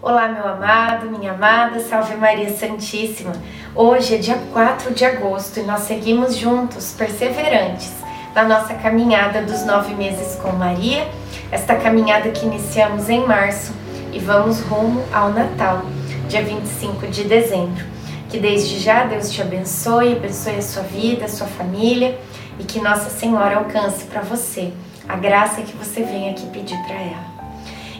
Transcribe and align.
Olá, 0.00 0.28
meu 0.28 0.46
amado, 0.46 1.10
minha 1.10 1.32
amada, 1.32 1.80
salve 1.80 2.14
Maria 2.14 2.56
Santíssima. 2.56 3.32
Hoje 3.74 4.14
é 4.14 4.18
dia 4.18 4.38
4 4.52 4.94
de 4.94 5.04
agosto 5.04 5.58
e 5.58 5.64
nós 5.64 5.80
seguimos 5.80 6.36
juntos, 6.36 6.94
perseverantes, 6.96 7.92
na 8.32 8.44
nossa 8.44 8.74
caminhada 8.74 9.42
dos 9.42 9.66
nove 9.66 9.96
meses 9.96 10.36
com 10.36 10.52
Maria, 10.52 11.04
esta 11.50 11.74
caminhada 11.74 12.30
que 12.30 12.46
iniciamos 12.46 13.08
em 13.08 13.26
março 13.26 13.72
e 14.12 14.20
vamos 14.20 14.60
rumo 14.60 15.02
ao 15.12 15.30
Natal, 15.30 15.82
dia 16.28 16.44
25 16.44 17.08
de 17.08 17.24
dezembro. 17.24 17.84
Que 18.30 18.38
desde 18.38 18.78
já 18.78 19.02
Deus 19.02 19.32
te 19.32 19.42
abençoe, 19.42 20.12
abençoe 20.12 20.58
a 20.58 20.62
sua 20.62 20.84
vida, 20.84 21.24
a 21.24 21.28
sua 21.28 21.48
família 21.48 22.16
e 22.56 22.62
que 22.62 22.80
Nossa 22.80 23.10
Senhora 23.10 23.56
alcance 23.56 24.04
para 24.04 24.20
você 24.20 24.72
a 25.08 25.16
graça 25.16 25.60
que 25.62 25.76
você 25.76 26.04
vem 26.04 26.30
aqui 26.30 26.46
pedir 26.50 26.78
para 26.86 26.94
ela. 26.94 27.37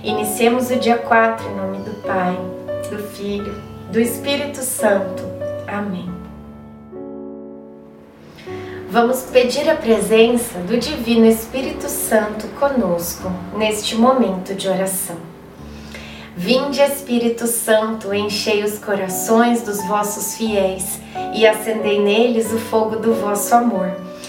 Iniciemos 0.02 0.70
o 0.70 0.76
dia 0.76 0.96
4 0.96 1.48
em 1.48 1.56
nome 1.56 1.78
do 1.78 1.90
Pai, 2.02 2.38
do 2.88 3.02
Filho, 3.14 3.52
do 3.90 3.98
Espírito 3.98 4.58
Santo. 4.58 5.24
Amém. 5.66 6.08
Vamos 8.90 9.22
pedir 9.24 9.68
a 9.68 9.74
presença 9.74 10.60
do 10.60 10.78
Divino 10.78 11.26
Espírito 11.26 11.88
Santo 11.88 12.46
conosco 12.60 13.30
neste 13.56 13.96
momento 13.96 14.54
de 14.54 14.68
oração. 14.68 15.16
Vinde, 16.36 16.80
Espírito 16.80 17.48
Santo, 17.48 18.14
enchei 18.14 18.62
os 18.62 18.78
corações 18.78 19.62
dos 19.62 19.84
vossos 19.84 20.36
fiéis 20.36 21.00
e 21.34 21.44
acendei 21.44 22.00
neles 22.00 22.52
o 22.52 22.58
fogo 22.58 22.96
do 22.96 23.12
vosso 23.14 23.52
amor. 23.52 24.07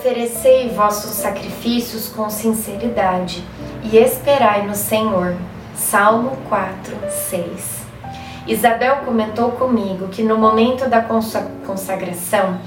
Oferecei 0.00 0.70
vossos 0.70 1.10
sacrifícios 1.10 2.08
com 2.08 2.30
sinceridade 2.30 3.44
e 3.82 3.98
esperai 3.98 4.66
no 4.66 4.74
Senhor. 4.74 5.36
Salmo 5.76 6.38
4, 6.48 6.96
6. 7.28 7.80
Isabel 8.46 9.02
comentou 9.04 9.50
comigo 9.52 10.08
que 10.08 10.22
no 10.22 10.38
momento 10.38 10.88
da 10.88 11.04
consagração, 11.66 12.58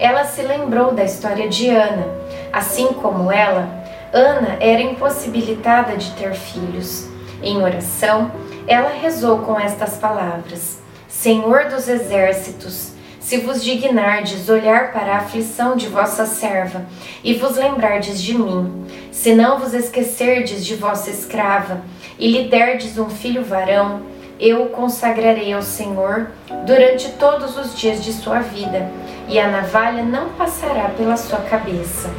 ela 0.00 0.24
se 0.24 0.42
lembrou 0.42 0.92
da 0.92 1.04
história 1.04 1.48
de 1.48 1.70
Ana. 1.70 2.08
Assim 2.52 2.88
como 2.88 3.30
ela, 3.30 3.68
Ana 4.12 4.56
era 4.58 4.82
impossibilitada 4.82 5.96
de 5.96 6.10
ter 6.14 6.34
filhos. 6.34 7.08
Em 7.40 7.62
oração, 7.62 8.32
ela 8.66 8.90
rezou 8.90 9.38
com 9.38 9.60
estas 9.60 9.96
palavras: 9.96 10.80
Senhor 11.06 11.66
dos 11.66 11.86
exércitos, 11.88 12.89
se 13.30 13.36
vos 13.36 13.62
dignardes 13.62 14.48
olhar 14.48 14.92
para 14.92 15.14
a 15.14 15.18
aflição 15.18 15.76
de 15.76 15.86
vossa 15.86 16.26
serva 16.26 16.84
e 17.22 17.32
vos 17.32 17.56
lembrardes 17.56 18.20
de 18.20 18.36
mim, 18.36 18.84
se 19.12 19.36
não 19.36 19.56
vos 19.56 19.72
esquecerdes 19.72 20.66
de 20.66 20.74
vossa 20.74 21.10
escrava 21.10 21.80
e 22.18 22.26
lhe 22.26 22.48
derdes 22.48 22.98
um 22.98 23.08
filho 23.08 23.44
varão, 23.44 24.02
eu 24.40 24.64
o 24.64 24.68
consagrarei 24.70 25.52
ao 25.52 25.62
Senhor 25.62 26.26
durante 26.66 27.08
todos 27.10 27.56
os 27.56 27.78
dias 27.78 28.02
de 28.02 28.12
sua 28.12 28.40
vida, 28.40 28.90
e 29.28 29.38
a 29.38 29.46
navalha 29.46 30.02
não 30.02 30.30
passará 30.30 30.88
pela 30.88 31.16
sua 31.16 31.38
cabeça. 31.38 32.10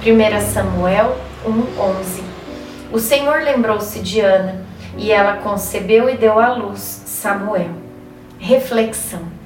1 0.00 0.40
Samuel 0.50 1.14
1:11. 1.44 2.22
O 2.90 2.98
Senhor 2.98 3.42
lembrou-se 3.42 4.00
de 4.00 4.20
Ana, 4.20 4.64
e 4.96 5.12
ela 5.12 5.36
concebeu 5.42 6.08
e 6.08 6.16
deu 6.16 6.38
à 6.38 6.54
luz 6.54 7.02
Samuel. 7.04 7.68
Reflexão. 8.38 9.43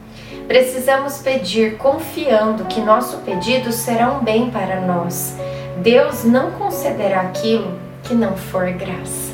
Precisamos 0.48 1.18
pedir 1.18 1.76
confiando 1.76 2.64
que 2.64 2.80
nosso 2.80 3.18
pedido 3.18 3.70
será 3.70 4.12
um 4.12 4.24
bem 4.24 4.50
para 4.50 4.80
nós. 4.80 5.36
Deus 5.82 6.24
não 6.24 6.52
concederá 6.52 7.20
aquilo 7.20 7.78
que 8.02 8.14
não 8.14 8.34
for 8.34 8.64
graça. 8.70 9.30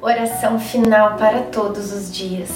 Oração 0.00 0.58
final 0.58 1.18
para 1.18 1.42
todos 1.42 1.92
os 1.92 2.10
dias. 2.10 2.48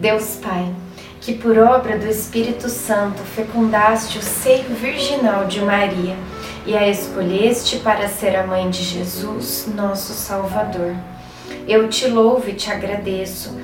Deus 0.00 0.36
Pai, 0.42 0.74
que 1.20 1.34
por 1.34 1.58
obra 1.58 1.98
do 1.98 2.08
Espírito 2.08 2.70
Santo 2.70 3.22
fecundaste 3.24 4.16
o 4.16 4.22
seio 4.22 4.74
virginal 4.74 5.44
de 5.44 5.60
Maria 5.60 6.16
e 6.64 6.74
a 6.74 6.88
escolheste 6.88 7.76
para 7.80 8.08
ser 8.08 8.34
a 8.36 8.46
mãe 8.46 8.70
de 8.70 8.82
Jesus, 8.82 9.68
nosso 9.74 10.14
Salvador. 10.14 10.94
Eu 11.68 11.90
te 11.90 12.08
louvo 12.08 12.48
e 12.48 12.54
te 12.54 12.70
agradeço 12.70 13.63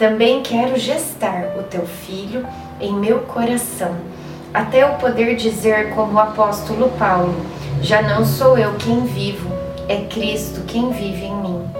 também 0.00 0.42
quero 0.42 0.78
gestar 0.78 1.58
o 1.58 1.62
teu 1.62 1.86
filho 1.86 2.46
em 2.80 2.90
meu 2.90 3.18
coração, 3.18 3.94
até 4.52 4.82
eu 4.82 4.94
poder 4.94 5.36
dizer, 5.36 5.94
como 5.94 6.14
o 6.14 6.18
apóstolo 6.18 6.88
Paulo: 6.98 7.36
Já 7.82 8.00
não 8.00 8.24
sou 8.24 8.56
eu 8.56 8.76
quem 8.76 9.04
vivo, 9.04 9.50
é 9.86 10.06
Cristo 10.06 10.62
quem 10.66 10.90
vive 10.90 11.26
em 11.26 11.36
mim. 11.36 11.70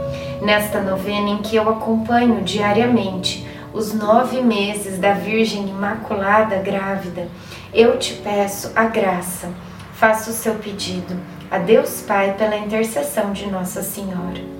Nesta 0.42 0.82
novena 0.82 1.30
em 1.30 1.38
que 1.38 1.56
eu 1.56 1.66
acompanho 1.70 2.42
diariamente 2.42 3.48
os 3.72 3.94
nove 3.94 4.42
meses 4.42 4.98
da 4.98 5.14
Virgem 5.14 5.70
Imaculada 5.70 6.56
grávida, 6.56 7.26
eu 7.72 7.98
te 7.98 8.12
peço 8.14 8.70
a 8.76 8.84
graça. 8.84 9.48
Faça 9.94 10.30
o 10.30 10.34
seu 10.34 10.56
pedido 10.56 11.16
a 11.50 11.56
Deus 11.56 12.02
Pai 12.02 12.34
pela 12.36 12.56
intercessão 12.56 13.32
de 13.32 13.46
Nossa 13.46 13.82
Senhora. 13.82 14.59